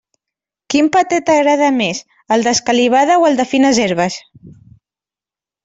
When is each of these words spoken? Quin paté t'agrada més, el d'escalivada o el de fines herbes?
Quin 0.73 0.87
paté 0.95 1.19
t'agrada 1.27 1.67
més, 1.75 1.99
el 2.37 2.47
d'escalivada 2.49 3.21
o 3.25 3.29
el 3.31 3.39
de 3.43 3.47
fines 3.53 3.83
herbes? 3.87 4.19